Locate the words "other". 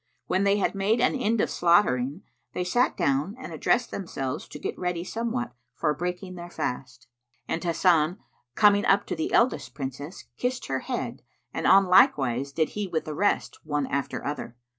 14.25-14.55